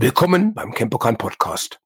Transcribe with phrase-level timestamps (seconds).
[0.00, 1.80] Willkommen beim Campokan Podcast.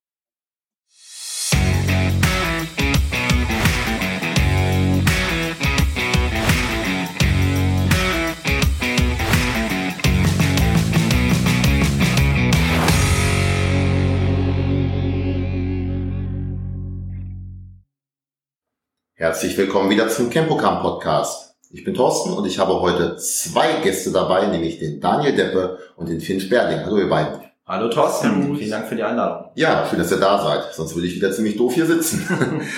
[19.15, 21.57] Herzlich willkommen wieder zum Campogram Podcast.
[21.71, 26.11] Ich bin Thorsten und ich habe heute zwei Gäste dabei, nämlich den Daniel Deppe und
[26.11, 26.85] den Finn Sperling.
[26.85, 27.52] Hallo ihr beiden.
[27.73, 29.47] Hallo Thorsten, vielen Dank für die Einladung.
[29.55, 32.23] Ja, schön, dass ihr da seid, sonst würde ich wieder ziemlich doof hier sitzen.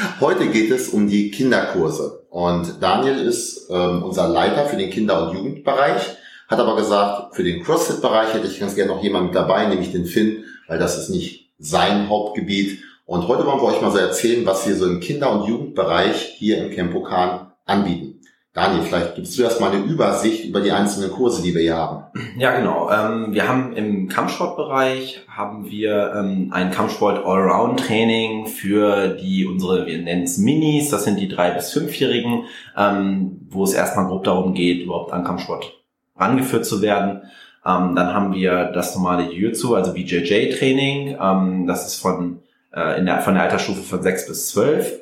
[0.20, 5.26] heute geht es um die Kinderkurse und Daniel ist ähm, unser Leiter für den Kinder-
[5.26, 6.14] und Jugendbereich,
[6.46, 9.90] hat aber gesagt, für den CrossFit-Bereich hätte ich ganz gerne noch jemanden mit dabei, nämlich
[9.90, 13.98] den Finn, weil das ist nicht sein Hauptgebiet und heute wollen wir euch mal so
[13.98, 18.20] erzählen, was wir so im Kinder- und Jugendbereich hier im Campokan anbieten.
[18.54, 21.76] Daniel, vielleicht gibst du erst mal eine Übersicht über die einzelnen Kurse, die wir hier
[21.76, 22.04] haben.
[22.38, 22.88] Ja, genau.
[22.88, 29.86] Ähm, wir haben im Kampfsportbereich haben wir ähm, ein Kampfsport Allround Training für die unsere
[29.86, 30.88] wir nennen es Minis.
[30.88, 32.44] Das sind die drei bis fünfjährigen,
[32.76, 35.72] ähm, wo es erstmal grob darum geht, überhaupt an Kampfsport
[36.16, 37.22] rangeführt zu werden.
[37.64, 41.66] dann haben wir das normale Jiu-Jitsu, also BJJ Training.
[41.66, 42.38] das ist von
[42.72, 45.00] äh, in der, von der Altersstufe von 6 bis 12.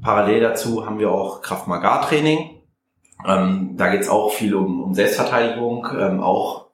[0.00, 2.57] Parallel dazu haben wir auch Kraft-Maga-Training.
[3.26, 6.66] Ähm, da geht es auch viel um, um Selbstverteidigung, ähm, auch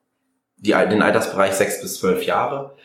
[0.57, 2.75] die, den Altersbereich 6 bis 12 Jahre.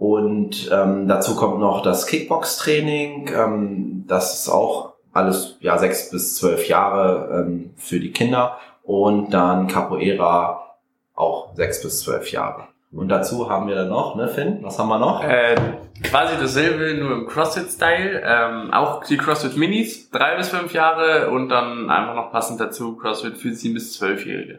[0.00, 3.30] Und ähm, dazu kommt noch das Kickbox-Training.
[3.34, 8.58] Ähm, das ist auch alles ja sechs bis zwölf Jahre ähm, für die Kinder.
[8.82, 10.76] Und dann Capoeira
[11.14, 12.69] auch sechs bis zwölf Jahre.
[12.92, 14.58] Und dazu haben wir dann noch, ne, Finn?
[14.62, 15.22] Was haben wir noch?
[15.22, 15.54] Äh,
[16.02, 18.22] quasi dasselbe, nur im CrossFit-Style.
[18.24, 22.96] Ähm, auch die CrossFit Minis, drei bis fünf Jahre und dann einfach noch passend dazu
[22.96, 24.58] CrossFit für sieben bis zwölfjährige.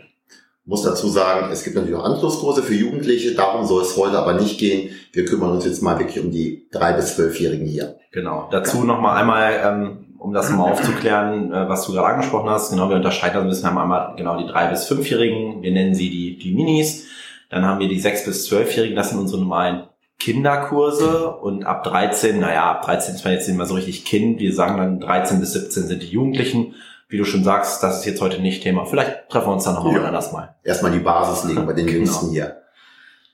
[0.63, 4.33] Muss dazu sagen, es gibt natürlich auch Anschlusskurse für Jugendliche, darum soll es heute aber
[4.33, 4.95] nicht gehen.
[5.11, 7.97] Wir kümmern uns jetzt mal wirklich um die drei bis zwölfjährigen hier.
[8.11, 8.47] Genau.
[8.52, 8.83] Dazu ja.
[8.85, 12.70] noch mal einmal, ähm, um das mal aufzuklären, äh, was du gerade angesprochen hast.
[12.70, 15.64] Genau, wir unterscheiden ein bisschen, wir haben einmal genau die drei bis fünfjährigen.
[15.64, 17.08] Wir nennen sie die die Minis.
[17.52, 19.84] Dann haben wir die 6- bis 12-Jährigen, das sind unsere normalen
[20.20, 24.39] Kinderkurse und ab 13, naja, ab 13 ist man jetzt nicht mehr so richtig Kind.
[24.39, 26.76] Wir sagen dann 13 bis 17 sind die Jugendlichen.
[27.10, 28.86] Wie du schon sagst, das ist jetzt heute nicht Thema.
[28.86, 30.04] Vielleicht treffen wir uns dann nochmal ja.
[30.06, 30.56] anders mal.
[30.64, 31.98] Erstmal die Basis legen bei den genau.
[31.98, 32.62] Jüngsten hier.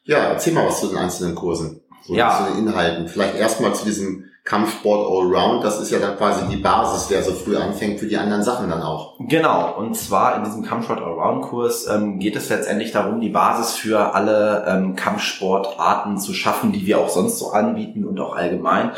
[0.05, 1.81] Ja, erzähl mal was zu den einzelnen Kursen.
[2.05, 2.37] So ja.
[2.37, 3.07] zu den Inhalten.
[3.07, 7.33] Vielleicht erstmal zu diesem Kampfsport Allround, das ist ja dann quasi die Basis, wer so
[7.33, 9.15] früh anfängt für die anderen Sachen dann auch.
[9.19, 13.75] Genau, und zwar in diesem Kampfsport Allround Kurs ähm, geht es letztendlich darum, die Basis
[13.75, 18.91] für alle ähm, Kampfsportarten zu schaffen, die wir auch sonst so anbieten und auch allgemein.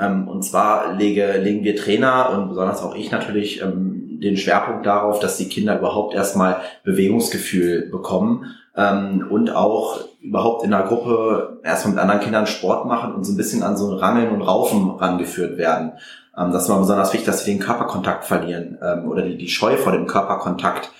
[0.00, 4.86] Ähm, und zwar lege, legen wir Trainer und besonders auch ich natürlich ähm, den Schwerpunkt
[4.86, 11.60] darauf, dass die Kinder überhaupt erstmal Bewegungsgefühl bekommen ähm, und auch überhaupt in einer Gruppe
[11.62, 14.90] erstmal mit anderen Kindern Sport machen und so ein bisschen an so Rangeln und Raufen
[14.90, 15.92] rangeführt werden.
[16.36, 19.48] Ähm, das ist mal besonders wichtig, dass wir den Körperkontakt verlieren ähm, oder die, die
[19.48, 20.90] Scheu vor dem Körperkontakt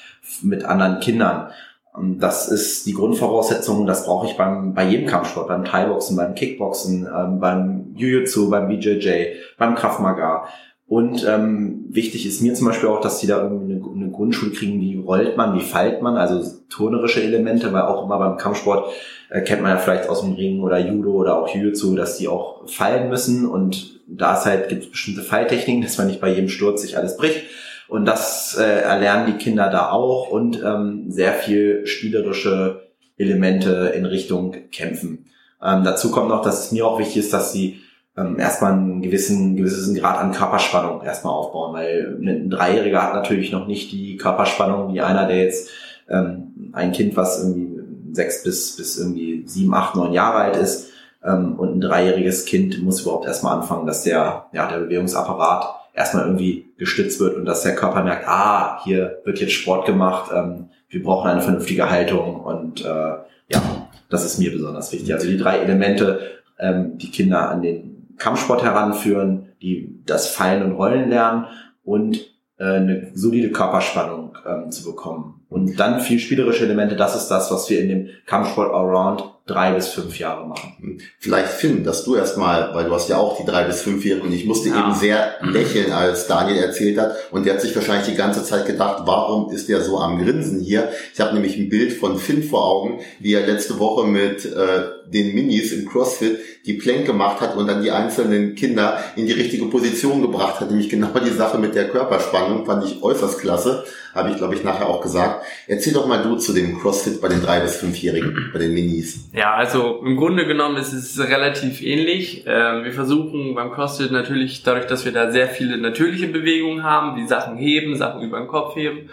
[0.42, 1.50] mit anderen Kindern.
[1.92, 6.34] Und das ist die Grundvoraussetzung, das brauche ich beim, bei jedem Kampfsport, beim Thai-Boxen, beim
[6.34, 10.46] Kickboxen, ähm, beim Jiu-Jitsu, beim BJJ, beim Krav Maga.
[10.86, 14.52] Und ähm, wichtig ist mir zum Beispiel auch, dass die da irgendwie eine, eine Grundschule
[14.52, 18.92] kriegen, wie rollt man, wie feilt man, also turnerische Elemente, weil auch immer beim Kampfsport
[19.30, 22.28] äh, kennt man ja vielleicht aus dem Ring oder Judo oder auch Jiu-Jitsu, dass die
[22.28, 26.28] auch fallen müssen und da ist halt, gibt es bestimmte Falltechniken, dass man nicht bei
[26.28, 27.44] jedem Sturz sich alles bricht.
[27.88, 34.04] Und das äh, erlernen die Kinder da auch und ähm, sehr viel spielerische Elemente in
[34.06, 35.26] Richtung Kämpfen.
[35.62, 37.80] Ähm, dazu kommt noch, dass es mir auch wichtig ist, dass sie
[38.16, 43.52] ähm, erstmal einen gewissen, gewissen Grad an Körperspannung erstmal aufbauen, weil ein Dreijähriger hat natürlich
[43.52, 45.70] noch nicht die Körperspannung wie einer, der jetzt
[46.08, 47.80] ähm, ein Kind, was irgendwie
[48.12, 50.90] sechs bis, bis irgendwie sieben, acht, neun Jahre alt ist,
[51.24, 56.26] ähm, und ein dreijähriges Kind muss überhaupt erstmal anfangen, dass der, ja, der Bewegungsapparat erstmal
[56.26, 60.68] irgendwie gestützt wird und dass der Körper merkt, ah, hier wird jetzt Sport gemacht, ähm,
[60.88, 65.12] wir brauchen eine vernünftige Haltung und äh, ja, das ist mir besonders wichtig.
[65.12, 66.20] Also die drei Elemente,
[66.58, 71.46] ähm, die Kinder an den Kampfsport heranführen, die das Fallen und Rollen lernen
[71.82, 72.16] und
[72.58, 75.44] äh, eine solide Körperspannung ähm, zu bekommen.
[75.48, 79.72] Und dann viel spielerische Elemente, das ist das, was wir in dem Kampfsport Allround drei
[79.72, 80.98] bis fünf Jahre machen.
[81.18, 84.22] Vielleicht Finn, dass du erstmal, weil du hast ja auch die drei bis fünf Jahre
[84.22, 84.80] und ich musste ja.
[84.80, 88.66] eben sehr lächeln, als Daniel erzählt hat und der hat sich wahrscheinlich die ganze Zeit
[88.66, 90.90] gedacht, warum ist der so am Grinsen hier?
[91.12, 94.84] Ich habe nämlich ein Bild von Finn vor Augen, wie er letzte Woche mit äh,
[95.06, 99.32] den Minis im CrossFit die Plank gemacht hat und dann die einzelnen Kinder in die
[99.32, 103.84] richtige Position gebracht hat, nämlich genau die Sache mit der Körperspannung, fand ich äußerst klasse,
[104.14, 105.44] habe ich glaube ich nachher auch gesagt.
[105.66, 109.18] Erzähl doch mal du zu dem CrossFit bei den drei bis fünfjährigen, bei den Minis.
[109.34, 112.44] Ja, also im Grunde genommen ist es relativ ähnlich.
[112.46, 117.16] Ähm, wir versuchen beim CrossFit natürlich, dadurch, dass wir da sehr viele natürliche Bewegungen haben,
[117.16, 119.10] wie Sachen heben, Sachen über den Kopf heben,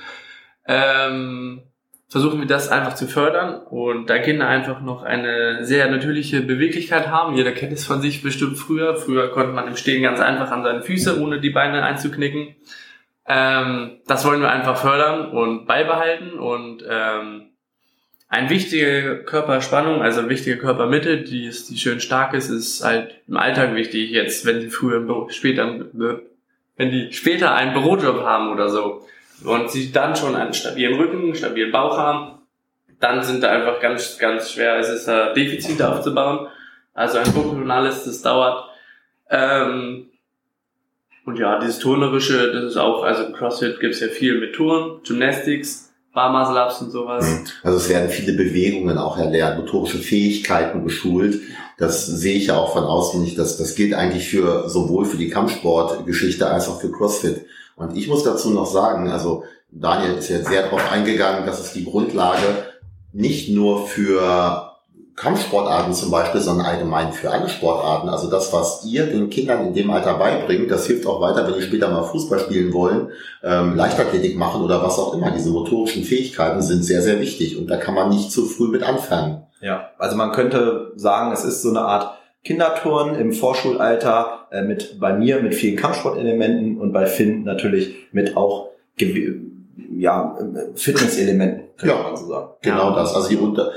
[0.68, 1.64] ähm,
[2.08, 7.08] versuchen wir das einfach zu fördern und da Kinder einfach noch eine sehr natürliche Beweglichkeit
[7.08, 7.36] haben.
[7.36, 8.96] Jeder kennt es von sich bestimmt früher.
[8.98, 12.56] Früher konnte man im Stehen ganz einfach an seine Füße, ohne die Beine einzuknicken.
[13.26, 16.84] Ähm, das wollen wir einfach fördern und beibehalten und
[18.32, 23.36] eine wichtige Körperspannung, also wichtige Körpermitte, die ist, die schön stark ist, ist halt im
[23.36, 24.10] Alltag wichtig.
[24.12, 25.86] Jetzt, wenn sie früher im Büro, später,
[26.78, 29.06] wenn die später einen Bürojob haben oder so
[29.44, 32.40] und sie dann schon einen stabilen Rücken, einen stabilen Bauch haben,
[33.02, 36.48] dann sind da einfach ganz, ganz schwer, es ist da Defizite aufzubauen.
[36.94, 38.64] Also ein alles, das dauert.
[39.30, 40.10] Ähm,
[41.26, 45.91] und ja, dieses Turnerische, das ist auch, also CrossFit gibt's ja viel mit Touren, Gymnastics,
[46.14, 47.26] Barmuscle-Ups und sowas.
[47.26, 47.46] Mhm.
[47.64, 51.40] Also es werden viele Bewegungen auch erlernt, motorische Fähigkeiten geschult.
[51.78, 53.38] Das sehe ich ja auch von außen nicht.
[53.38, 57.46] Das, das gilt eigentlich für sowohl für die Kampfsportgeschichte als auch für CrossFit.
[57.76, 61.74] Und ich muss dazu noch sagen, also Daniel ist jetzt sehr darauf eingegangen, dass es
[61.74, 62.66] die Grundlage
[63.14, 64.71] nicht nur für
[65.16, 68.10] Kampfsportarten zum Beispiel, sondern allgemein für alle Sportarten.
[68.10, 71.56] Also das, was ihr den Kindern in dem Alter beibringt, das hilft auch weiter, wenn
[71.56, 73.10] die später mal Fußball spielen wollen,
[73.44, 75.32] ähm, Leichtathletik machen oder was auch immer.
[75.32, 78.84] Diese motorischen Fähigkeiten sind sehr, sehr wichtig und da kann man nicht zu früh mit
[78.84, 79.44] anfangen.
[79.62, 85.00] Ja, also man könnte sagen, es ist so eine Art Kinderturnen im Vorschulalter äh, mit
[85.00, 88.70] bei mir mit vielen Kampfsportelementen und bei Finn natürlich mit auch
[89.76, 90.38] ja,
[90.76, 92.52] Fitnesselementen, könnte ja, man so sagen.
[92.62, 92.96] Genau ja.
[92.96, 93.14] das.
[93.16, 93.72] Also die unter,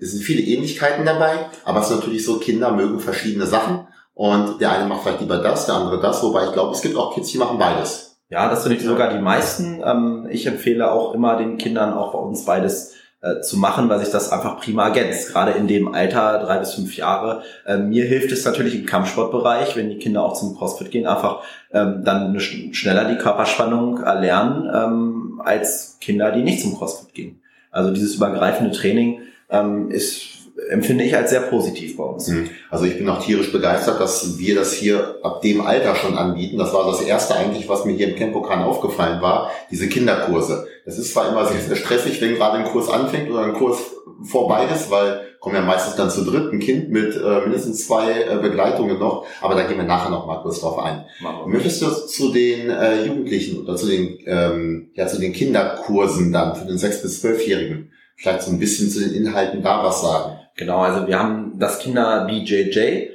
[0.00, 4.60] es sind viele Ähnlichkeiten dabei, aber es ist natürlich so, Kinder mögen verschiedene Sachen und
[4.60, 7.14] der eine macht vielleicht lieber das, der andere das, wobei ich glaube, es gibt auch
[7.14, 8.18] Kids, die machen beides.
[8.30, 9.82] Ja, das sind sogar die meisten.
[9.84, 12.94] Ähm, ich empfehle auch immer den Kindern auch bei uns beides
[13.24, 15.32] äh, zu machen, weil sich das einfach prima ergänzt.
[15.32, 17.42] Gerade in dem Alter, drei bis fünf Jahre.
[17.66, 21.42] Ähm, mir hilft es natürlich im Kampfsportbereich, wenn die Kinder auch zum CrossFit gehen, einfach
[21.72, 27.40] ähm, dann schneller die Körperspannung erlernen, ähm, als Kinder, die nicht zum CrossFit gehen.
[27.70, 30.33] Also dieses übergreifende Training ähm, ist
[30.70, 32.28] empfinde ich als sehr positiv bei uns.
[32.28, 32.50] Mhm.
[32.70, 36.58] Also ich bin auch tierisch begeistert, dass wir das hier ab dem Alter schon anbieten.
[36.58, 40.66] Das war das erste eigentlich, was mir hier im Campokan aufgefallen war, diese Kinderkurse.
[40.84, 43.78] Das ist zwar immer sehr, sehr stressig, wenn gerade ein Kurs anfängt oder ein Kurs
[44.22, 48.22] vorbei ist, weil kommen ja meistens dann zu dritt ein Kind mit äh, mindestens zwei
[48.22, 51.04] äh, Begleitungen noch, aber da gehen wir nachher noch mal kurz drauf ein.
[51.46, 56.56] Möchtest du zu den äh, Jugendlichen oder zu den ähm, ja zu den Kinderkursen dann
[56.56, 60.38] für den sechs bis zwölfjährigen vielleicht so ein bisschen zu den Inhalten da was sagen?
[60.56, 63.10] Genau, also wir haben das Kinder BJJ.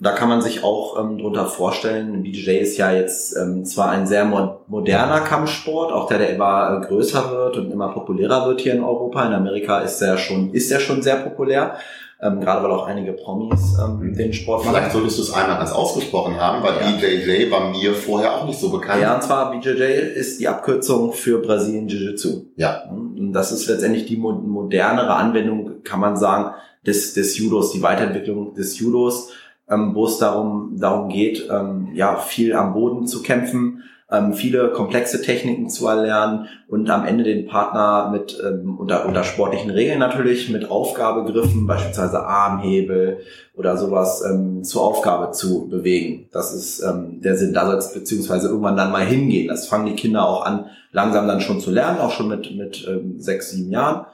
[0.00, 4.06] Da kann man sich auch ähm, drunter vorstellen, BJJ ist ja jetzt ähm, zwar ein
[4.06, 8.60] sehr mo moderner Kampfsport, auch der, der immer äh, größer wird und immer populärer wird
[8.60, 9.26] hier in Europa.
[9.26, 11.78] In Amerika ist der schon, ist der schon sehr populär.
[12.20, 14.16] Ähm, gerade weil auch einige Promis ähm, mhm.
[14.16, 14.74] den Sport machen.
[14.74, 16.90] Vielleicht solltest du es einmal ganz ausgesprochen haben, weil ja.
[16.90, 19.00] BJJ war mir vorher auch nicht so bekannt.
[19.00, 19.82] Ja, und zwar BJJ
[20.16, 22.46] ist die Abkürzung für Brasilien Jiu-Jitsu.
[22.56, 22.88] Ja.
[22.90, 26.54] Und das ist letztendlich die modernere Anwendung, kann man sagen,
[26.88, 29.30] des, des Judos, die Weiterentwicklung des Judos,
[29.70, 34.72] ähm, wo es darum, darum geht, ähm, ja, viel am Boden zu kämpfen, ähm, viele
[34.72, 39.98] komplexe Techniken zu erlernen und am Ende den Partner mit ähm, unter, unter sportlichen Regeln
[39.98, 43.18] natürlich mit Aufgabegriffen, beispielsweise Armhebel
[43.54, 46.30] oder sowas ähm, zur Aufgabe zu bewegen.
[46.32, 47.52] Das ist ähm, der Sinn.
[47.52, 49.48] Da soll es beziehungsweise irgendwann dann mal hingehen.
[49.48, 52.88] Das fangen die Kinder auch an, langsam dann schon zu lernen, auch schon mit mit
[52.88, 54.06] ähm, sechs, sieben Jahren.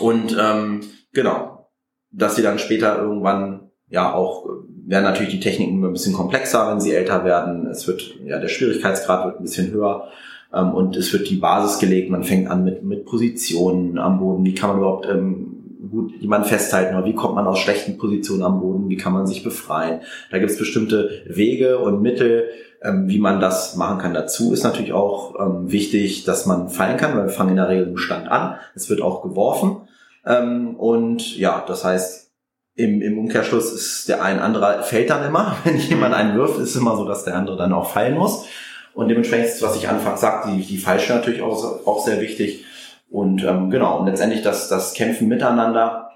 [0.00, 0.80] Und ähm,
[1.12, 1.68] genau,
[2.10, 4.46] dass sie dann später irgendwann ja auch
[4.84, 7.66] werden natürlich die Techniken immer ein bisschen komplexer, wenn sie älter werden.
[7.66, 10.08] Es wird ja der Schwierigkeitsgrad wird ein bisschen höher
[10.52, 12.10] ähm, und es wird die Basis gelegt.
[12.10, 14.44] Man fängt an mit mit Positionen am Boden.
[14.44, 18.42] Wie kann man überhaupt ähm, gut jemanden festhalten oder wie kommt man aus schlechten Positionen
[18.42, 18.88] am Boden?
[18.88, 20.00] Wie kann man sich befreien?
[20.30, 22.48] Da gibt es bestimmte Wege und Mittel,
[22.82, 24.14] ähm, wie man das machen kann.
[24.14, 27.68] Dazu ist natürlich auch ähm, wichtig, dass man fallen kann, weil wir fangen in der
[27.68, 28.56] Regel im Stand an.
[28.74, 29.88] Es wird auch geworfen.
[30.24, 32.30] Ähm, und ja, das heißt,
[32.74, 35.56] im, im Umkehrschluss ist der ein anderer fällt dann immer.
[35.64, 38.46] Wenn jemand einen wirft, ist es immer so, dass der andere dann auch fallen muss.
[38.94, 42.64] Und dementsprechend ist, was ich anfangs sagte, die, die Falsche natürlich auch, auch sehr wichtig.
[43.10, 46.10] Und ähm, genau, und letztendlich das, das Kämpfen miteinander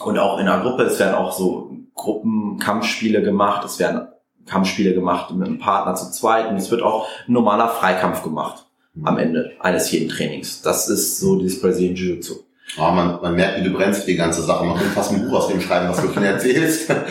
[0.00, 0.84] und auch in der Gruppe.
[0.84, 3.64] Es werden auch so Gruppenkampfspiele gemacht.
[3.64, 4.08] Es werden
[4.46, 6.48] Kampfspiele gemacht mit einem Partner zu zweit.
[6.48, 8.66] Und es wird auch ein normaler Freikampf gemacht
[9.02, 10.62] am Ende eines jeden Trainings.
[10.62, 12.34] Das ist so dieses Brazilian Jiu-Jitsu.
[12.78, 14.64] Oh, man, man merkt, wie du brennst für die ganze Sache.
[14.64, 16.90] Man könnte fast ein Buch aus dem schreiben, was du von erzählst.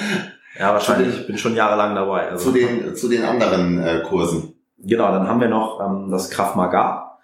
[0.60, 1.22] Ja, wahrscheinlich.
[1.22, 2.30] Ich bin schon jahrelang dabei.
[2.30, 2.52] Also.
[2.52, 4.54] Zu, den, zu den anderen äh, Kursen.
[4.80, 7.20] Genau, dann haben wir noch ähm, das Krav Maga.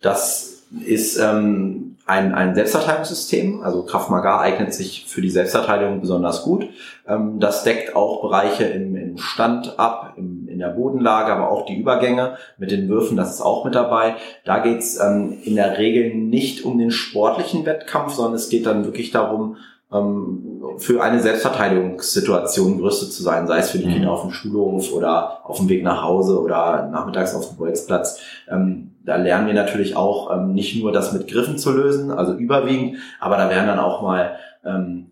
[0.00, 3.62] Das ist ähm, ein, ein Selbstverteidigungssystem.
[3.62, 6.66] Also Krav Maga eignet sich für die Selbstverteidigung besonders gut.
[7.06, 11.66] Ähm, das deckt auch Bereiche im, im Stand ab, im, in der Bodenlage, aber auch
[11.66, 14.14] die Übergänge mit den Würfen, das ist auch mit dabei.
[14.44, 18.84] Da geht's ähm, in der Regel nicht um den sportlichen Wettkampf, sondern es geht dann
[18.84, 19.56] wirklich darum,
[19.92, 23.94] ähm, für eine Selbstverteidigungssituation gerüstet zu sein, sei es für die mhm.
[23.94, 28.20] Kinder auf dem Schulhof oder auf dem Weg nach Hause oder nachmittags auf dem Bolzplatz.
[28.48, 32.34] Ähm, da lernen wir natürlich auch ähm, nicht nur das mit Griffen zu lösen, also
[32.34, 35.07] überwiegend, aber da werden dann auch mal ähm,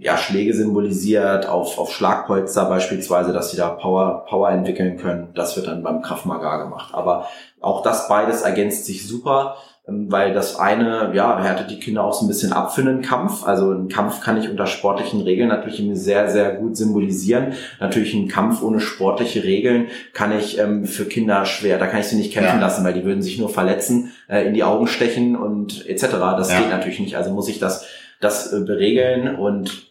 [0.00, 5.28] ja, Schläge symbolisiert auf, auf Schlagpolster beispielsweise, dass sie da Power, Power entwickeln können.
[5.34, 6.94] Das wird dann beim Kraftmagar gemacht.
[6.94, 7.28] Aber
[7.60, 9.56] auch das beides ergänzt sich super.
[9.86, 13.02] Ähm, weil das eine, ja, härtet die Kinder auch so ein bisschen ab für einen
[13.02, 13.46] Kampf.
[13.46, 17.52] Also ein Kampf kann ich unter sportlichen Regeln natürlich sehr, sehr gut symbolisieren.
[17.78, 22.06] Natürlich ein Kampf ohne sportliche Regeln kann ich ähm, für Kinder schwer, da kann ich
[22.06, 22.60] sie nicht kämpfen ja.
[22.60, 26.06] lassen, weil die würden sich nur verletzen, äh, in die Augen stechen und etc.
[26.10, 26.60] Das ja.
[26.60, 27.16] geht natürlich nicht.
[27.16, 27.86] Also muss ich das,
[28.20, 29.89] das äh, beregeln und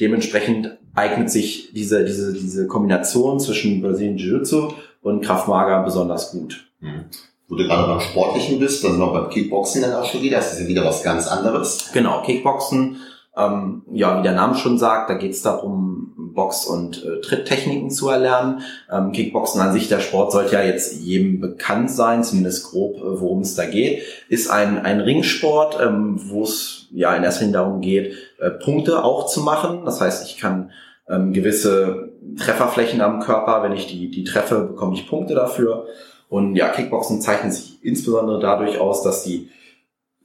[0.00, 4.72] dementsprechend eignet sich diese, diese, diese Kombination zwischen Brazilian Jiu-Jitsu
[5.02, 6.66] und Kraftmager besonders gut.
[6.80, 7.06] Mhm
[7.48, 10.54] wo du gerade beim Sportlichen bist, dann noch beim Kickboxen dann auch schon wieder, das
[10.54, 11.90] ist ja wieder was ganz anderes.
[11.92, 12.96] Genau, Kickboxen,
[13.36, 17.90] ähm, ja, wie der Name schon sagt, da geht es darum, Box- und äh, Tritttechniken
[17.90, 18.62] zu erlernen.
[18.92, 23.20] Ähm, Kickboxen an sich, der Sport sollte ja jetzt jedem bekannt sein, zumindest grob, äh,
[23.20, 24.02] worum es da geht.
[24.28, 29.04] Ist ein, ein Ringsport, ähm, wo es ja in erster Linie darum geht, äh, Punkte
[29.04, 29.84] auch zu machen.
[29.84, 30.70] Das heißt, ich kann
[31.08, 35.86] ähm, gewisse Trefferflächen am Körper, wenn ich die, die treffe, bekomme ich Punkte dafür.
[36.28, 39.50] Und ja, Kickboxen zeichnet sich insbesondere dadurch aus, dass die,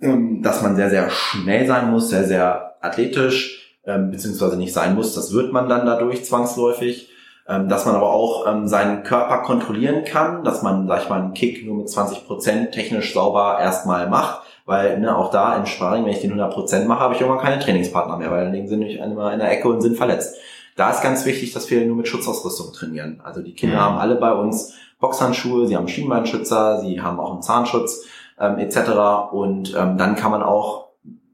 [0.01, 4.95] ähm, dass man sehr, sehr schnell sein muss, sehr, sehr athletisch, ähm, beziehungsweise nicht sein
[4.95, 5.13] muss.
[5.13, 7.09] Das wird man dann dadurch zwangsläufig.
[7.49, 11.19] Ähm, dass man aber auch ähm, seinen Körper kontrollieren kann, dass man, sag ich mal,
[11.19, 14.43] einen Kick nur mit 20 Prozent technisch sauber erstmal macht.
[14.71, 17.43] Weil ne, auch da im Sparring, wenn ich den 100 Prozent mache, habe ich irgendwann
[17.43, 20.37] keine Trainingspartner mehr, weil dann liegen sie nämlich immer in der Ecke und sind verletzt.
[20.77, 23.19] Da ist ganz wichtig, dass wir nur mit Schutzausrüstung trainieren.
[23.21, 23.81] Also die Kinder mhm.
[23.81, 28.05] haben alle bei uns Boxhandschuhe, sie haben Schienbeinschützer, sie haben auch einen Zahnschutz
[28.39, 29.33] ähm, etc.
[29.33, 30.87] Und ähm, dann kann man auch,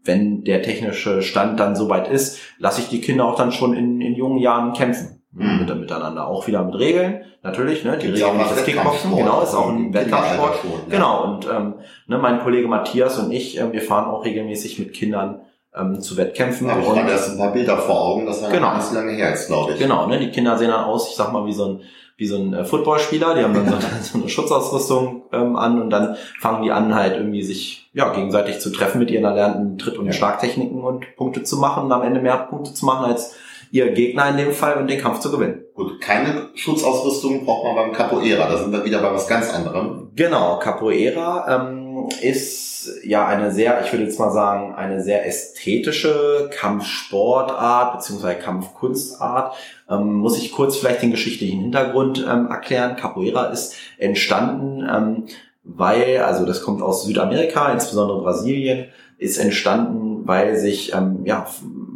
[0.03, 4.01] wenn der technische Stand dann soweit ist, lasse ich die Kinder auch dann schon in,
[4.01, 5.16] in jungen Jahren kämpfen.
[5.37, 5.59] Mhm.
[5.59, 6.27] Mit, miteinander.
[6.27, 7.97] Auch wieder mit Regeln, natürlich, ne?
[7.97, 10.59] Die Regeln nicht das Kickboxen, genau, ist auch ein Wettkampfsport.
[10.63, 10.97] Ja.
[10.97, 11.75] Genau, und ähm,
[12.07, 15.41] ne, mein Kollege Matthias und ich, äh, wir fahren auch regelmäßig mit Kindern
[15.75, 16.67] ähm, zu Wettkämpfen.
[16.67, 18.71] Ja, ich hatte erst ein paar Bilder vor Augen, das war genau.
[18.71, 19.79] ganz lange her jetzt, glaube ich.
[19.79, 20.17] Genau, ne?
[20.17, 21.81] Die Kinder sehen dann aus, ich sag mal, wie so ein
[22.17, 25.91] wie so ein äh, Footballspieler, die haben dann so, so eine Schutzausrüstung ähm, an und
[25.91, 29.99] dann fangen die an halt irgendwie sich ja gegenseitig zu treffen mit ihren erlernten Tritt-
[29.99, 33.35] und Schlagtechniken und Punkte zu machen und am Ende mehr Punkte zu machen als
[33.71, 35.63] ihr Gegner in dem Fall und den Kampf zu gewinnen.
[35.73, 40.09] Gut, keine Schutzausrüstung braucht man beim Capoeira, da sind wir wieder bei was ganz anderem.
[40.15, 46.49] Genau, Capoeira ähm, ist ja eine sehr, ich würde jetzt mal sagen, eine sehr ästhetische
[46.53, 49.55] Kampfsportart beziehungsweise Kampfkunstart.
[49.89, 52.95] Ähm, muss ich kurz vielleicht den geschichtlichen Hintergrund ähm, erklären.
[52.95, 55.23] Capoeira ist entstanden, ähm,
[55.63, 61.47] weil, also das kommt aus Südamerika, insbesondere Brasilien, ist entstanden, weil sich ähm, ja,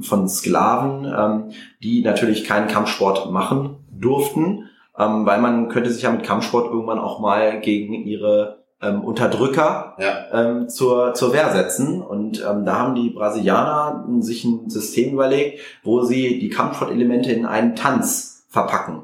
[0.01, 6.11] von Sklaven, ähm, die natürlich keinen Kampfsport machen durften, ähm, weil man könnte sich ja
[6.11, 10.25] mit Kampfsport irgendwann auch mal gegen ihre ähm, Unterdrücker ja.
[10.33, 12.01] ähm, zur, zur Wehr setzen.
[12.01, 17.45] Und ähm, da haben die Brasilianer sich ein System überlegt, wo sie die Kampfsportelemente in
[17.45, 19.03] einen Tanz verpacken.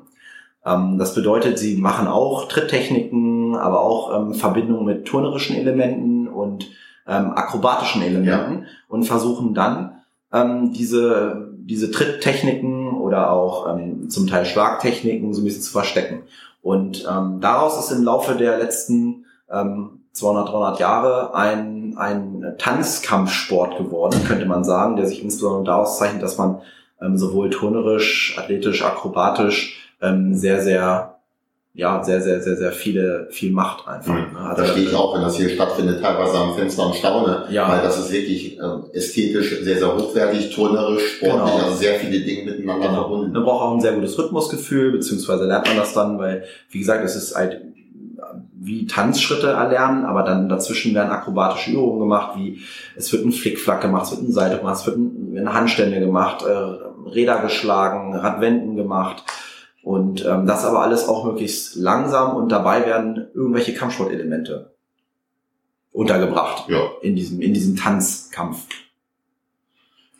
[0.65, 6.69] Ähm, das bedeutet, sie machen auch Tritttechniken, aber auch ähm, Verbindungen mit turnerischen Elementen und
[7.07, 8.67] ähm, akrobatischen Elementen ja.
[8.89, 9.96] und versuchen dann
[10.41, 16.23] ähm, diese, diese Tritttechniken oder auch ähm, zum Teil Schlagtechniken so ein bisschen zu verstecken.
[16.61, 23.77] Und ähm, daraus ist im Laufe der letzten ähm, 200, 300 Jahre ein, ein Tanzkampfsport
[23.77, 26.61] geworden, könnte man sagen, der sich insbesondere daraus zeichnet, dass man
[27.01, 31.16] ähm, sowohl turnerisch, athletisch, akrobatisch ähm, sehr, sehr
[31.77, 34.11] ja, sehr, sehr, sehr, sehr viele, viel Macht einfach.
[34.11, 34.33] Mhm.
[34.33, 34.39] Ne?
[34.39, 37.69] Also, da stehe ich auch, wenn das hier stattfindet, teilweise am Fenster und staune, ja.
[37.69, 41.65] weil das ist wirklich äh, ästhetisch sehr, sehr hochwertig, turnerisch, sportlich, genau.
[41.65, 43.01] also sehr viele Dinge miteinander genau.
[43.01, 43.31] verbunden.
[43.31, 47.05] Man braucht auch ein sehr gutes Rhythmusgefühl, beziehungsweise lernt man das dann, weil, wie gesagt,
[47.05, 47.61] es ist halt
[48.59, 52.59] wie Tanzschritte erlernen, aber dann dazwischen werden akrobatische Übungen gemacht, wie
[52.95, 56.43] es wird ein Flickflack gemacht, es wird ein Seite gemacht, es wird eine Handstände gemacht,
[56.43, 59.23] äh, Räder geschlagen, Radwenden gemacht
[59.87, 64.73] und ähm, das aber alles auch möglichst langsam und dabei werden irgendwelche Kampfsportelemente
[65.93, 66.91] untergebracht ja.
[67.01, 68.67] in diesem in diesem Tanzkampf.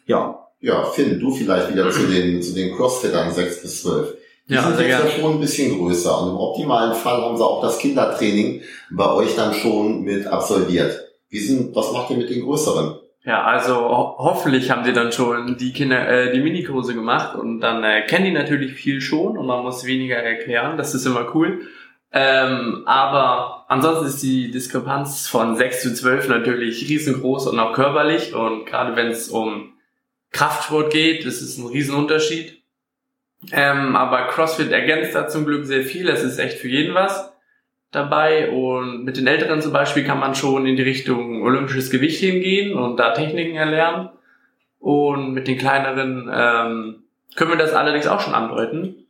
[0.06, 0.48] Ja.
[0.62, 4.16] Ja, Finn, du vielleicht wieder zu den zu den Crossfittern 6 bis 12.
[4.48, 7.44] Die ja, sind jetzt ja schon ein bisschen größer und im optimalen Fall haben sie
[7.44, 10.98] auch das Kindertraining bei euch dann schon mit absolviert.
[11.28, 12.97] Wie sind, was macht ihr mit den größeren?
[13.28, 17.60] Ja, also ho hoffentlich haben sie dann schon die Kinder äh, die Minikurse gemacht und
[17.60, 20.78] dann äh, kennen die natürlich viel schon und man muss weniger erklären.
[20.78, 21.68] Das ist immer cool.
[22.14, 28.34] Ähm, aber ansonsten ist die Diskrepanz von 6 zu 12 natürlich riesengroß und auch körperlich.
[28.34, 29.74] Und gerade wenn es um
[30.32, 32.64] Kraftsport geht, ist es ein Riesenunterschied.
[33.52, 36.08] Ähm, aber CrossFit ergänzt da zum Glück sehr viel.
[36.08, 37.30] Es ist echt für jeden was
[37.92, 42.20] dabei und mit den Älteren zum Beispiel kann man schon in die Richtung olympisches Gewicht
[42.20, 44.10] hingehen und da Techniken erlernen.
[44.80, 47.04] Und mit den kleineren ähm,
[47.36, 49.08] können wir das allerdings auch schon andeuten.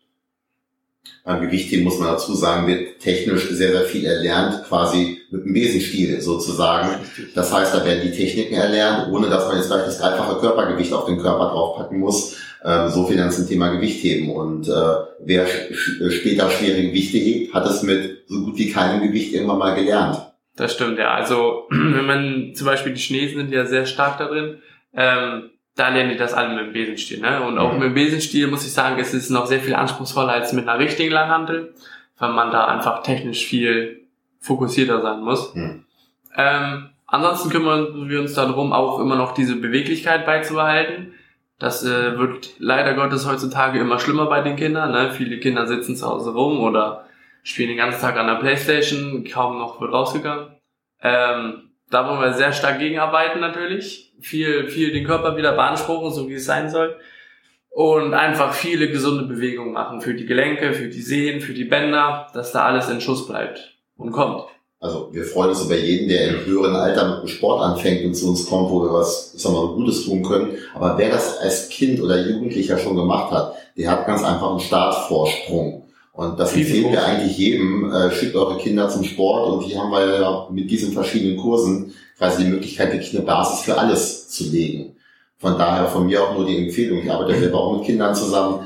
[1.24, 5.53] Beim Gewichtheben muss man dazu sagen, wird technisch sehr, sehr viel erlernt, quasi mit dem
[5.53, 7.01] Besenstiel sozusagen.
[7.36, 10.93] Das heißt, da werden die Techniken erlernt, ohne dass man jetzt gleich das dreifache Körpergewicht
[10.93, 12.38] auf den Körper draufpacken muss.
[12.68, 14.30] Ähm, so viel dann zum Thema Gewichtheben.
[14.30, 14.72] Und äh,
[15.20, 19.74] wer später schwere Gewichte hebt, hat es mit so gut wie keinem Gewicht irgendwann mal
[19.74, 20.18] gelernt.
[20.58, 21.14] Das stimmt, ja.
[21.14, 24.58] Also wenn man zum Beispiel die Chinesen sind ja sehr stark da drin,
[24.94, 27.22] ähm, da lernen die das alle mit dem Besenstiel.
[27.22, 27.42] Ne?
[27.42, 27.80] Und auch mhm.
[27.80, 30.78] mit dem Besenstiel muss ich sagen, es ist noch sehr viel anspruchsvoller als mit einer
[30.78, 31.74] richtigen Langhantel,
[32.18, 34.02] weil man da einfach technisch viel
[34.42, 35.56] fokussierter sein muss.
[35.56, 35.86] Mhm.
[36.36, 41.14] Ähm, ansonsten kümmern wir uns darum, auch immer noch diese Beweglichkeit beizubehalten.
[41.60, 44.92] Das äh, wird leider Gottes heutzutage immer schlimmer bei den Kindern.
[44.92, 45.12] Ne?
[45.12, 47.08] Viele Kinder sitzen zu Hause rum oder
[47.44, 50.56] spielen den ganzen Tag an der Playstation, kaum noch wird rausgegangen.
[51.02, 54.14] Ähm, da wollen wir sehr stark gegenarbeiten natürlich.
[54.20, 57.00] Viel, viel den Körper wieder beanspruchen, so wie es sein soll.
[57.70, 62.28] Und einfach viele gesunde Bewegungen machen für die Gelenke, für die Sehnen, für die Bänder,
[62.34, 64.44] dass da alles in Schuss bleibt und kommt.
[64.79, 68.13] Also wir freuen uns über jeden, der im höheren Alter mit dem Sport anfängt und
[68.13, 70.57] zu uns kommt, wo wir was sagen wir, Gutes tun können.
[70.75, 74.60] Aber wer das als Kind oder Jugendlicher schon gemacht hat, der hat ganz einfach einen
[74.60, 75.84] Startvorsprung.
[76.13, 77.91] Und das empfehlen wir eigentlich jedem.
[77.91, 81.93] Äh, schickt eure Kinder zum Sport und hier haben wir ja mit diesen verschiedenen Kursen
[82.17, 84.96] quasi die Möglichkeit, wirklich eine Basis für alles zu legen.
[85.39, 87.03] Von daher von mir auch nur die Empfehlung.
[87.03, 88.65] Ich arbeite selber auch mit Kindern zusammen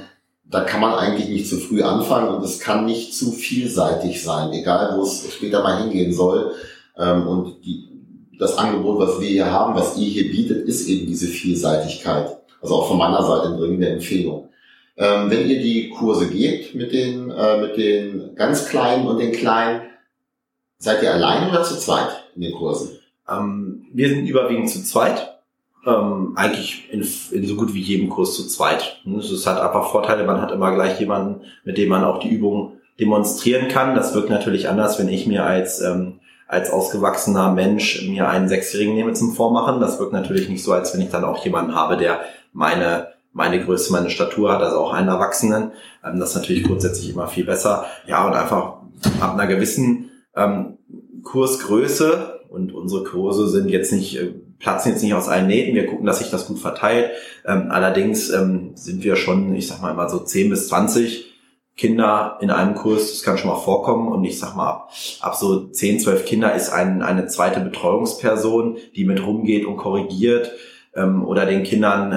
[0.51, 4.51] da kann man eigentlich nicht zu früh anfangen und es kann nicht zu vielseitig sein,
[4.51, 6.51] egal wo es später mal hingehen soll.
[6.98, 7.87] Ähm, und die,
[8.37, 12.37] das Angebot, was wir hier haben, was ihr hier bietet, ist eben diese Vielseitigkeit.
[12.61, 14.50] Also auch von meiner Seite eine dringende Empfehlung.
[14.98, 19.31] Ähm, wenn ihr die Kurse gebt mit den, äh, mit den ganz Kleinen und den
[19.31, 19.83] Kleinen,
[20.77, 23.00] seid ihr allein oder zu zweit in den Kursen?
[23.29, 25.40] Ähm, wir sind überwiegend zu zweit
[25.85, 29.01] ähm, eigentlich in, in so gut wie jedem Kurs zu zweit.
[29.17, 32.74] Es hat einfach Vorteile, man hat immer gleich jemanden, mit dem man auch die Übung
[33.00, 33.96] demonstrieren kann.
[33.96, 38.94] Das wirkt natürlich anders, wenn ich mir als ähm, als ausgewachsener Mensch mir einen Sechsjährigen
[38.94, 39.79] nehme zum Vormachen.
[39.79, 42.20] Das wirkt natürlich nicht so, als wenn ich dann auch jemanden habe, der
[42.51, 45.72] meine meine Größe, meine Statur hat, also auch einen Erwachsenen.
[46.03, 47.85] Ähm, das ist natürlich grundsätzlich immer viel besser.
[48.05, 48.81] Ja, und einfach
[49.20, 50.77] ab einer gewissen ähm,
[51.24, 55.87] Kursgröße und unsere Kurse sind jetzt nicht äh, platzen jetzt nicht aus allen Nähten, wir
[55.87, 57.11] gucken, dass sich das gut verteilt.
[57.45, 61.31] Ähm, allerdings ähm, sind wir schon, ich sag mal immer so 10 bis 20
[61.75, 65.35] Kinder in einem Kurs, das kann schon mal vorkommen und ich sag mal, ab, ab
[65.35, 70.51] so 10, 12 Kinder ist ein, eine zweite Betreuungsperson, die mit rumgeht und korrigiert
[70.95, 72.13] ähm, oder den Kindern,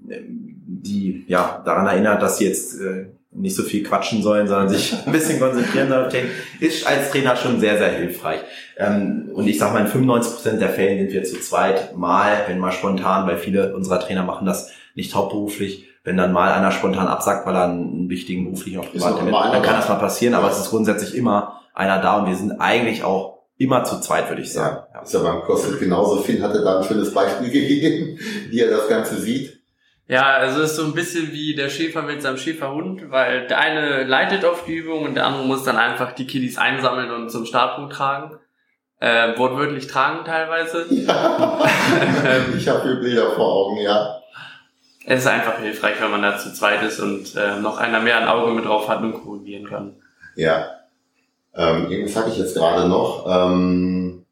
[0.00, 0.28] ähm,
[0.66, 4.94] die ja daran erinnert, dass sie jetzt äh, nicht so viel quatschen sollen, sondern sich
[5.06, 6.10] ein bisschen konzentrieren sollen,
[6.60, 8.40] ist als Trainer schon sehr, sehr hilfreich.
[8.76, 12.44] Ähm, und ich sage mal, in 95 Prozent der Fällen sind wir zu zweit mal,
[12.46, 16.72] wenn mal spontan, weil viele unserer Trainer machen das nicht hauptberuflich, wenn dann mal einer
[16.72, 20.34] spontan absagt, weil er einen wichtigen beruflichen auch privat hat, dann kann das mal passieren,
[20.34, 24.28] aber es ist grundsätzlich immer einer da und wir sind eigentlich auch immer zu zweit,
[24.28, 24.82] würde ich sagen.
[24.92, 26.16] Ja, ist ja beim CrossFit genauso.
[26.22, 28.18] Finn hatte da ein schönes Beispiel gegeben,
[28.50, 29.61] wie er das Ganze sieht.
[30.08, 33.58] Ja, also es ist so ein bisschen wie der Schäfer mit seinem Schäferhund, weil der
[33.58, 37.30] eine leitet auf die Übung und der andere muss dann einfach die Kiddies einsammeln und
[37.30, 38.38] zum Startpunkt tragen.
[38.98, 40.86] Äh, wortwörtlich tragen teilweise.
[40.90, 41.60] Ja.
[42.56, 44.20] ich habe hier Bilder vor Augen, ja.
[45.04, 48.18] Es ist einfach hilfreich, wenn man da zu zweit ist und äh, noch einer mehr
[48.18, 49.96] ein Auge mit drauf hat und korrigieren kann.
[50.36, 50.66] Ja.
[51.54, 53.26] Ähm, irgendwas hatte ich jetzt gerade noch.
[53.28, 54.24] Ähm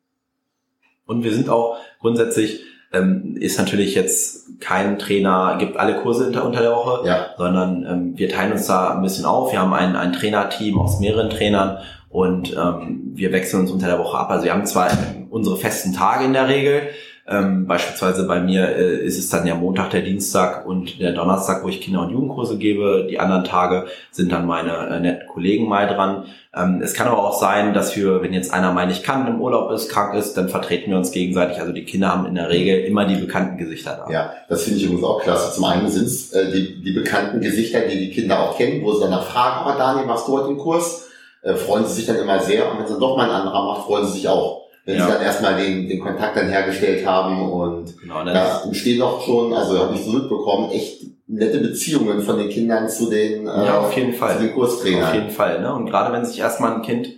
[1.06, 6.44] und wir sind auch grundsätzlich ähm, ist natürlich jetzt kein Trainer, gibt alle Kurse unter,
[6.44, 7.26] unter der Woche, ja.
[7.38, 9.52] sondern ähm, wir teilen uns da ein bisschen auf.
[9.52, 13.98] Wir haben ein, ein Trainerteam aus mehreren Trainern und ähm, wir wechseln uns unter der
[13.98, 14.30] Woche ab.
[14.30, 14.90] Also wir haben zwar
[15.30, 16.82] unsere festen Tage in der Regel,
[17.30, 21.62] ähm, beispielsweise bei mir äh, ist es dann ja Montag, der Dienstag und der Donnerstag,
[21.62, 23.06] wo ich Kinder- und Jugendkurse gebe.
[23.08, 26.24] Die anderen Tage sind dann meine äh, netten Kollegen mal dran.
[26.52, 29.40] Ähm, es kann aber auch sein, dass wir, wenn jetzt einer mal nicht kann, im
[29.40, 31.60] Urlaub ist, krank ist, dann vertreten wir uns gegenseitig.
[31.60, 34.12] Also die Kinder haben in der Regel immer die bekannten Gesichter da.
[34.12, 35.54] Ja, das finde ich übrigens auch klasse.
[35.54, 38.92] Zum einen sind es äh, die, die bekannten Gesichter, die die Kinder auch kennen, wo
[38.92, 41.06] sie dann fragen, oh Daniel, machst du heute den Kurs?
[41.42, 42.72] Äh, freuen sie sich dann immer sehr.
[42.72, 44.59] Und wenn sie doch mal ein anderer macht, freuen sie sich auch
[44.90, 45.06] wenn Ja.
[45.06, 49.52] sie dann erstmal den, den Kontakt dann hergestellt haben und Genau, da entstehen doch schon,
[49.54, 53.78] also habe ich so mitbekommen, echt nette Beziehungen von den Kindern zu den, äh, Ja,
[53.80, 54.36] auf jeden Fall.
[54.36, 55.04] zu den Kurstrainern.
[55.08, 55.60] Auf jeden Fall.
[55.60, 55.72] Ne?
[55.72, 57.08] Und gerade wenn sich erstmal ein Kind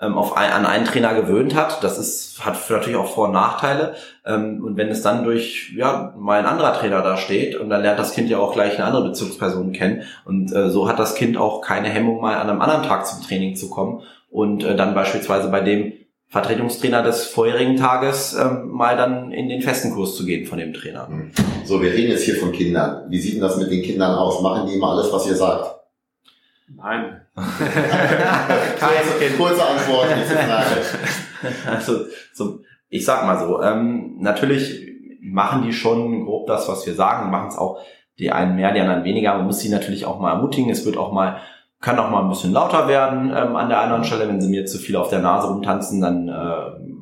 [0.00, 3.32] ähm, auf ein, an einen Trainer gewöhnt hat, das ist, hat natürlich auch Vor- und
[3.32, 3.94] Nachteile.
[4.26, 7.82] Ähm, und wenn es dann durch, ja, mal ein anderer Trainer da steht und dann
[7.82, 10.02] lernt das Kind ja auch gleich eine andere Bezugsperson kennen.
[10.26, 13.22] Und äh, so hat das Kind auch keine Hemmung, mal an einem anderen Tag zum
[13.22, 15.92] Training zu kommen und äh, dann beispielsweise bei dem
[16.32, 20.72] Vertretungstrainer des vorherigen Tages ähm, mal dann in den festen Kurs zu gehen von dem
[20.72, 21.06] Trainer.
[21.66, 23.04] So, wir reden jetzt hier von Kindern.
[23.10, 24.40] Wie sieht denn das mit den Kindern aus?
[24.40, 25.76] Machen die immer alles, was ihr sagt?
[26.74, 27.20] Nein.
[27.36, 27.52] kurze,
[29.36, 30.08] kurze Antwort.
[31.66, 34.80] Also, so, ich sag mal so, ähm, natürlich
[35.20, 37.80] machen die schon grob das, was wir sagen, machen es auch
[38.20, 39.34] die einen mehr, die anderen weniger.
[39.34, 40.70] Man muss sie natürlich auch mal ermutigen.
[40.70, 41.40] Es wird auch mal,
[41.82, 44.28] kann auch mal ein bisschen lauter werden ähm, an der anderen Stelle.
[44.28, 46.92] Wenn sie mir zu viel auf der Nase rumtanzen, dann äh,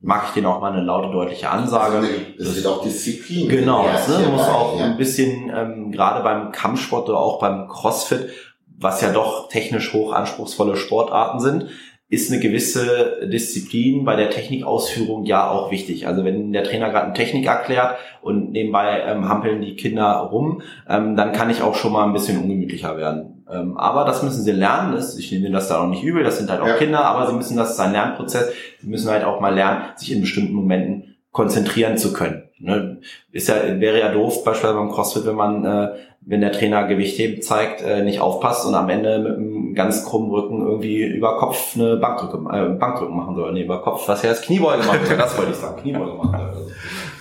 [0.00, 1.98] mag ich denen auch mal eine laute, deutliche Ansage.
[1.98, 3.48] Also, es wird auch Disziplin.
[3.48, 4.86] Genau, das ne, muss auch ja.
[4.86, 8.30] ein bisschen, ähm, gerade beim Kampfsport oder auch beim Crossfit,
[8.78, 11.66] was ja doch technisch hoch anspruchsvolle Sportarten sind,
[12.10, 16.06] ist eine gewisse Disziplin bei der Technikausführung ja auch wichtig.
[16.08, 20.60] Also wenn der Trainer gerade eine Technik erklärt und nebenbei ähm, hampeln die Kinder rum,
[20.88, 23.44] ähm, dann kann ich auch schon mal ein bisschen ungemütlicher werden.
[23.48, 24.92] Ähm, aber das müssen sie lernen.
[24.92, 26.74] Das- Ich nehme das da auch nicht übel, das sind halt auch Ja.
[26.74, 30.10] Kinder, aber sie müssen, das ist ein Lernprozess, sie müssen halt auch mal lernen, sich
[30.12, 32.42] in bestimmten Momenten konzentrieren zu können.
[32.58, 32.98] Ne?
[33.30, 35.88] Ist ja, wäre ja doof, beispielsweise beim CrossFit, wenn man, äh,
[36.22, 40.30] wenn der Trainer Gewichtheben zeigt, äh, nicht aufpasst und am Ende mit einem ganz krummen
[40.30, 43.52] Rücken irgendwie über Kopf eine Bankdrücke, äh, Bankdrücken machen soll.
[43.52, 46.72] Nee, über Kopf, was heißt Kniebeuge machen soll, das wollte ich sagen, Kniebeuge machen soll.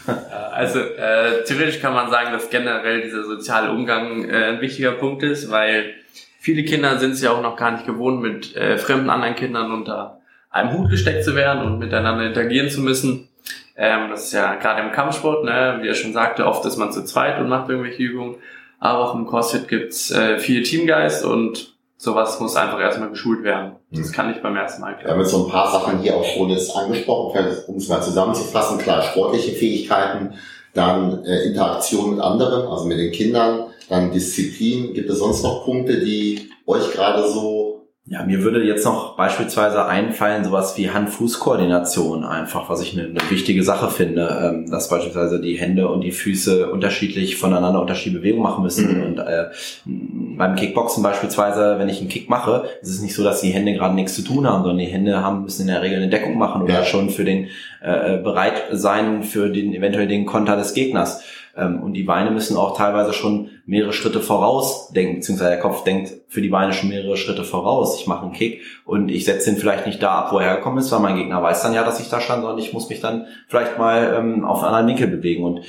[0.51, 5.23] Also äh, theoretisch kann man sagen, dass generell dieser soziale Umgang äh, ein wichtiger Punkt
[5.23, 5.93] ist, weil
[6.39, 9.71] viele Kinder sind es ja auch noch gar nicht gewohnt, mit äh, fremden anderen Kindern
[9.71, 13.29] unter einem Hut gesteckt zu werden und miteinander interagieren zu müssen.
[13.77, 16.91] Ähm, das ist ja gerade im Kampfsport, ne, wie er schon sagte, oft ist man
[16.91, 18.35] zu zweit und macht irgendwelche Übungen.
[18.79, 23.73] Aber auch im CrossFit gibt's äh, viel Teamgeist und sowas muss einfach erstmal geschult werden.
[23.91, 26.23] Das kann nicht beim ersten Mal Wir haben jetzt so ein paar Sachen hier auch
[26.23, 28.77] schon jetzt angesprochen, um es mal zusammenzufassen.
[28.77, 30.33] Klar, sportliche Fähigkeiten,
[30.73, 34.93] dann äh, Interaktion mit anderen, also mit den Kindern, dann Disziplin.
[34.93, 37.68] Gibt es sonst noch Punkte, die euch gerade so
[38.11, 43.19] Ja, mir würde jetzt noch beispielsweise einfallen, sowas wie Hand-Fuß-Koordination einfach, was ich eine, eine
[43.29, 48.41] wichtige Sache finde, ähm, dass beispielsweise die Hände und die Füße unterschiedlich voneinander unterschiedliche Bewegungen
[48.41, 48.97] machen müssen.
[48.97, 49.05] Mhm.
[49.05, 49.49] Und äh,
[49.85, 53.73] beim Kickboxen beispielsweise, wenn ich einen Kick mache, ist es nicht so, dass die Hände
[53.73, 56.35] gerade nichts zu tun haben, sondern die Hände haben müssen in der Regel eine Deckung
[56.35, 56.83] machen oder Ja.
[56.85, 57.49] schon für den
[57.81, 61.23] äh, bereit sein für den eventuell den Konter des Gegners.
[61.55, 65.83] Ähm, und die Beine müssen auch teilweise schon mehrere Schritte voraus denken, beziehungsweise der Kopf
[65.83, 67.99] denkt für die Beine schon mehrere Schritte voraus.
[67.99, 70.79] Ich mache einen Kick und ich setze ihn vielleicht nicht da ab, wo er hergekommen
[70.79, 73.01] ist, weil mein Gegner weiß dann ja, dass ich da stand, sondern ich muss mich
[73.01, 75.43] dann vielleicht mal ähm, auf einen anderen Winkel bewegen.
[75.43, 75.61] Und,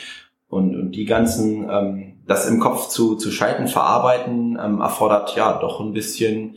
[0.49, 5.59] und, und die ganzen, ähm, das im Kopf zu, zu schalten, verarbeiten, ähm, erfordert ja
[5.59, 6.57] doch ein bisschen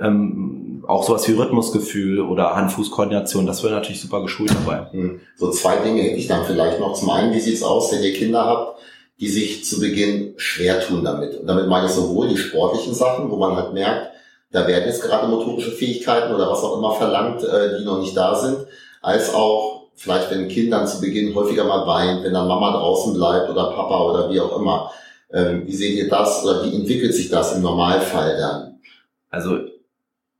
[0.00, 3.46] ähm, auch sowas wie Rhythmusgefühl oder Hand-Fuß-Koordination.
[3.46, 4.90] Das wird natürlich super geschult dabei.
[4.92, 6.94] Hm, So zwei Dinge hätte ich dann vielleicht noch.
[6.94, 8.78] Zum einen, wie sieht's aus, wenn ihr Kinder habt,
[9.18, 11.40] die sich zu Beginn schwer tun damit?
[11.40, 14.12] Und damit meine ich sowohl die sportlichen Sachen, wo man halt merkt,
[14.52, 18.16] da werden jetzt gerade motorische Fähigkeiten oder was auch immer verlangt, äh, die noch nicht
[18.16, 18.58] da sind,
[19.02, 22.72] als auch vielleicht, wenn ein Kind dann zu Beginn häufiger mal weint, wenn dann Mama
[22.72, 24.90] draußen bleibt oder Papa oder wie auch immer.
[25.32, 28.78] Ähm, wie seht ihr das oder wie entwickelt sich das im Normalfall dann?
[29.30, 29.58] Also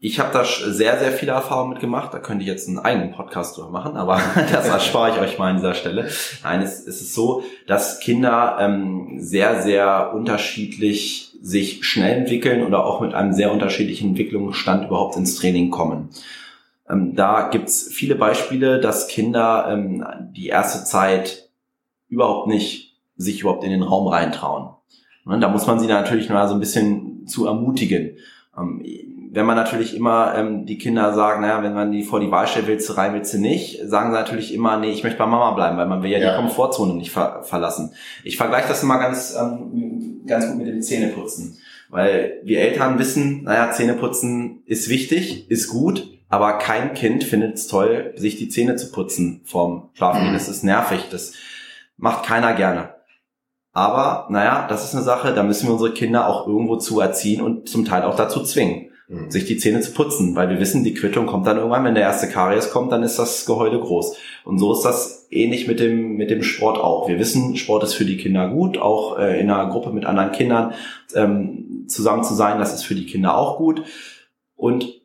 [0.07, 2.15] ich habe da sehr, sehr viele Erfahrungen mitgemacht.
[2.15, 4.21] Da könnte ich jetzt einen eigenen Podcast drüber machen, aber
[4.53, 6.09] das erspare ich euch mal an dieser Stelle.
[6.45, 13.01] Nein, es, ist so, dass Kinder ähm, sehr, sehr unterschiedlich sich schnell entwickeln oder auch
[13.01, 16.11] mit einem sehr unterschiedlichen Entwicklungsstand überhaupt ins Training kommen.
[16.89, 21.51] Ähm, da gibt's viele Beispiele, dass Kinder ähm, die erste Zeit
[22.09, 24.69] überhaupt nicht sich überhaupt in den Raum reintrauen.
[25.25, 28.19] Ne, Da muss man sie natürlich mal so ein bisschen zu ermutigen.
[28.57, 28.85] Ähm,
[29.37, 32.47] Wenn man natürlich immer ähm, die Kinder sagen, naja, wenn man die vor die Wahl
[32.47, 35.27] stellt, willst du rein, willst du nicht, sagen sie natürlich immer, nee, ich möchte bei
[35.27, 36.31] Mama bleiben, weil man will ja, Ja.
[36.31, 37.93] die Komfortzone nicht ver verlassen.
[38.25, 41.59] Ich vergleiche das immer ganz, ähm, ganz gut mit dem Zähneputzen.
[41.91, 47.67] Weil wir Eltern wissen, naja, Zähneputzen ist wichtig, ist gut, aber kein Kind findet es
[47.67, 50.33] toll, sich die Zähne zu putzen vorm Schlafengehen.
[50.33, 51.35] Das ist nervig, das
[51.99, 52.95] macht keiner gerne.
[53.75, 57.43] Aber, naja, das ist eine Sache, da müssen wir unsere Kinder auch irgendwo zu erziehen
[57.43, 59.31] und zum Teil auch dazu zwingen, Hm.
[59.31, 62.03] sich die Zähne zu putzen, weil wir wissen, die Quittung kommt dann irgendwann, wenn der
[62.03, 64.17] erste Karies kommt, dann ist das Geheule groß.
[64.45, 67.09] Und so ist das ähnlich mit dem, mit dem Sport auch.
[67.09, 70.33] Wir wissen, Sport ist für die Kinder gut, auch äh, in einer Gruppe mit anderen
[70.33, 70.75] Kindern
[71.15, 73.85] ähm, zusammen zu sein, das ist für die Kinder auch gut.
[74.57, 75.01] Und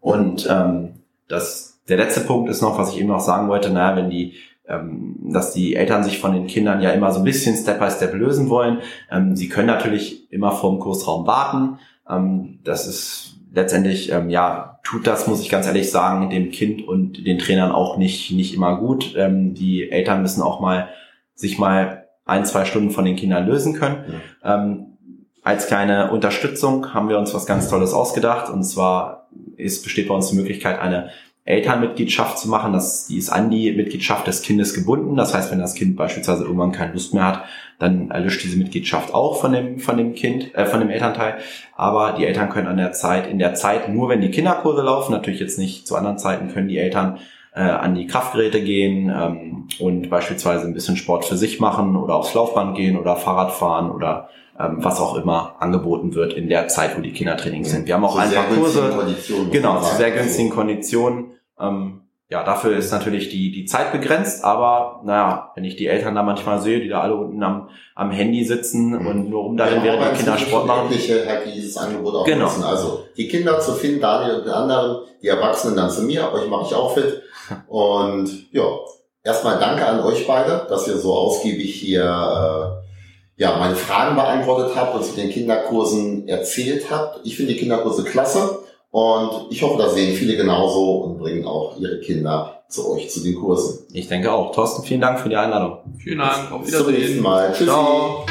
[0.00, 0.94] Und ähm,
[1.28, 4.34] das, der letzte Punkt ist noch, was ich eben noch sagen wollte, naja, wenn die
[4.68, 7.90] ähm, dass die Eltern sich von den Kindern ja immer so ein bisschen Step by
[7.90, 8.78] Step lösen wollen.
[9.10, 11.78] Ähm, sie können natürlich immer vorm Kursraum warten.
[12.08, 16.86] Ähm, das ist letztendlich, ähm, ja, tut das, muss ich ganz ehrlich sagen, dem Kind
[16.86, 19.14] und den Trainern auch nicht, nicht immer gut.
[19.16, 20.88] Ähm, die Eltern müssen auch mal
[21.34, 24.20] sich mal ein, zwei Stunden von den Kindern lösen können.
[24.44, 24.54] Ja.
[24.54, 24.86] Ähm,
[25.42, 28.50] als kleine Unterstützung haben wir uns was ganz Tolles ausgedacht.
[28.50, 31.10] Und zwar ist, besteht bei uns die Möglichkeit, eine
[31.44, 32.72] Elternmitgliedschaft zu machen.
[32.72, 35.16] Das, die ist an die Mitgliedschaft des Kindes gebunden.
[35.16, 37.44] Das heißt, wenn das Kind beispielsweise irgendwann keine Lust mehr hat,
[37.78, 41.38] dann erlischt diese Mitgliedschaft auch von dem, von dem Kind, äh, von dem Elternteil.
[41.76, 45.12] Aber die Eltern können an der Zeit, in der Zeit, nur wenn die Kinderkurse laufen,
[45.12, 47.18] natürlich jetzt nicht zu anderen Zeiten, können die Eltern
[47.54, 52.14] äh, an die Kraftgeräte gehen ähm, und beispielsweise ein bisschen Sport für sich machen oder
[52.14, 54.28] aufs Laufband gehen oder Fahrrad fahren oder
[54.60, 57.86] was auch immer angeboten wird in der Zeit, wo die Kindertrainings sind.
[57.86, 58.92] Wir haben auch zu einfach Kurse,
[59.50, 61.32] genau, zu sehr günstigen Konditionen.
[61.58, 66.14] Ähm, ja, dafür ist natürlich die, die Zeit begrenzt, aber naja, wenn ich die Eltern
[66.14, 69.06] da manchmal sehe, die da alle unten am, am Handy sitzen mhm.
[69.06, 70.90] und nur rumdallen, ja, während die Kinder Sport machen.
[70.90, 72.44] Halt dieses Angebot auch genau.
[72.44, 72.62] nutzen.
[72.62, 76.48] Also die Kinder zu finden, Daniel und den anderen, die Erwachsenen dann zu mir, euch
[76.48, 77.22] mache ich auch fit.
[77.66, 78.62] Und ja,
[79.24, 82.89] erstmal danke an euch beide, dass ihr so ausgiebig hier äh,
[83.40, 87.20] ja, meine Fragen beantwortet habt und zu den Kinderkursen erzählt habt.
[87.24, 88.58] Ich finde die Kinderkurse klasse.
[88.90, 93.20] Und ich hoffe, das sehen viele genauso und bringen auch ihre Kinder zu euch zu
[93.22, 93.86] den Kursen.
[93.94, 94.52] Ich denke auch.
[94.52, 95.78] Thorsten, vielen Dank für die Einladung.
[95.96, 96.52] Vielen Dank.
[96.52, 96.86] Auf Wiedersehen.
[96.86, 97.52] Bis zum nächsten Mal.
[97.52, 97.64] Tschüssi.
[97.64, 98.26] Ciao.